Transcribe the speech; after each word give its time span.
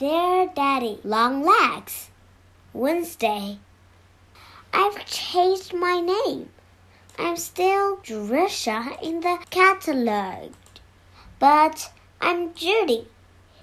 Dear 0.00 0.46
Daddy, 0.54 0.98
long 1.04 1.44
legs. 1.44 2.08
Wednesday. 2.72 3.58
I've 4.72 5.04
changed 5.04 5.74
my 5.74 6.00
name. 6.00 6.48
I'm 7.18 7.36
still 7.36 7.98
Jerusha 8.02 8.96
in 9.02 9.20
the 9.20 9.36
catalog, 9.50 10.52
but 11.38 11.92
I'm 12.18 12.54
Judy 12.54 13.08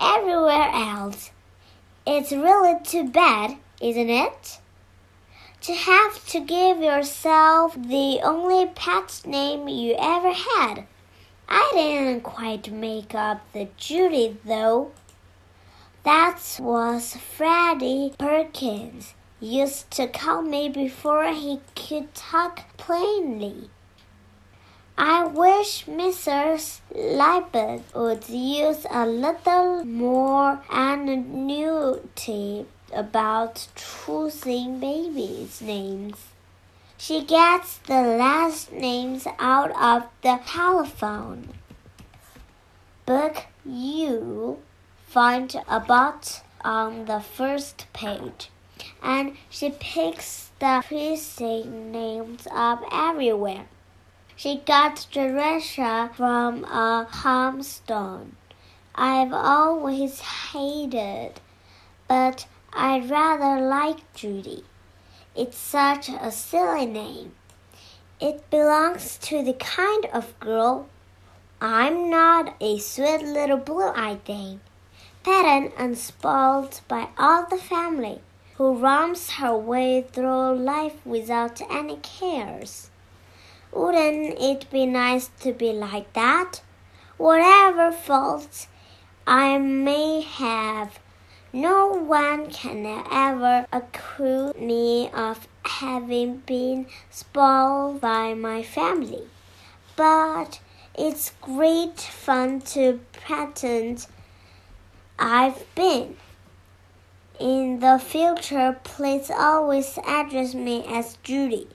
everywhere 0.00 0.70
else. 0.72 1.32
It's 2.06 2.32
really 2.32 2.82
too 2.82 3.10
bad, 3.10 3.58
isn't 3.82 4.08
it? 4.08 4.58
To 5.64 5.74
have 5.74 6.26
to 6.28 6.40
give 6.40 6.78
yourself 6.78 7.74
the 7.74 8.20
only 8.24 8.72
pet 8.74 9.20
name 9.26 9.68
you 9.68 9.96
ever 9.98 10.32
had. 10.32 10.86
I 11.46 11.70
didn't 11.74 12.22
quite 12.22 12.72
make 12.72 13.14
up 13.14 13.42
the 13.52 13.68
Judy 13.76 14.38
though. 14.46 14.92
That 16.04 16.58
was 16.58 17.14
Freddie 17.14 18.12
Perkins 18.18 19.14
used 19.38 19.88
to 19.92 20.08
call 20.08 20.42
me 20.42 20.68
before 20.68 21.32
he 21.32 21.60
could 21.76 22.12
talk 22.12 22.76
plainly. 22.76 23.70
I 24.98 25.24
wish 25.24 25.86
Mrs. 25.86 26.80
Lippett 26.92 27.82
would 27.94 28.28
use 28.28 28.84
a 28.90 29.06
little 29.06 29.84
more 29.84 30.60
anonymity 30.72 32.66
about 32.92 33.68
choosing 33.76 34.80
babies' 34.80 35.62
names. 35.62 36.16
She 36.98 37.22
gets 37.22 37.78
the 37.78 38.02
last 38.02 38.72
names 38.72 39.28
out 39.38 39.70
of 39.70 40.08
the 40.22 40.40
telephone. 40.46 41.50
Book 43.06 43.46
you 43.64 44.58
find 45.12 45.54
Abbott 45.68 46.40
on 46.64 47.04
the 47.04 47.20
first 47.20 47.86
page, 47.92 48.48
and 49.02 49.36
she 49.50 49.68
picks 49.78 50.50
the 50.58 50.82
precinct 50.86 51.66
names 51.68 52.48
up 52.50 52.82
everywhere. 52.90 53.66
She 54.36 54.62
got 54.64 55.06
Jerusha 55.10 56.10
from 56.16 56.64
a 56.64 57.06
tombstone. 57.12 58.36
I've 58.94 59.34
always 59.34 60.20
hated, 60.20 61.32
but 62.08 62.46
I 62.72 63.00
rather 63.00 63.60
like 63.60 64.14
Judy. 64.14 64.64
It's 65.36 65.58
such 65.58 66.08
a 66.08 66.30
silly 66.30 66.86
name. 66.86 67.32
It 68.18 68.48
belongs 68.48 69.18
to 69.28 69.44
the 69.44 69.52
kind 69.52 70.06
of 70.06 70.40
girl. 70.40 70.88
I'm 71.60 72.08
not 72.08 72.56
a 72.62 72.78
sweet 72.78 73.22
little 73.22 73.58
blue-eyed 73.58 74.24
thing, 74.24 74.60
petted 75.24 75.72
and 75.76 75.96
spoiled 75.96 76.80
by 76.88 77.08
all 77.16 77.46
the 77.48 77.56
family, 77.56 78.20
who 78.56 78.76
roams 78.76 79.30
her 79.32 79.56
way 79.56 80.02
through 80.02 80.56
life 80.56 81.04
without 81.04 81.60
any 81.70 81.96
cares. 81.96 82.90
Wouldn't 83.72 84.38
it 84.40 84.70
be 84.70 84.86
nice 84.86 85.30
to 85.40 85.52
be 85.52 85.72
like 85.72 86.12
that? 86.12 86.60
Whatever 87.16 87.92
faults 87.92 88.68
I 89.26 89.58
may 89.58 90.20
have, 90.20 90.98
no 91.52 91.88
one 91.88 92.50
can 92.50 92.84
ever 93.10 93.66
accuse 93.72 94.54
me 94.56 95.08
of 95.14 95.46
having 95.64 96.38
been 96.38 96.86
spoiled 97.10 98.00
by 98.00 98.34
my 98.34 98.62
family. 98.62 99.28
But 99.96 100.60
it's 100.94 101.32
great 101.40 102.00
fun 102.00 102.60
to 102.72 103.00
pretend 103.12 104.06
I've 105.18 105.64
been. 105.74 106.16
In 107.38 107.80
the 107.80 107.98
future, 107.98 108.78
please 108.84 109.30
always 109.30 109.98
address 110.06 110.54
me 110.54 110.84
as 110.86 111.18
Judy. 111.22 111.68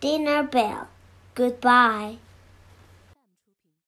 Dinner 0.00 0.42
bell. 0.42 0.88
Goodbye. 1.34 2.18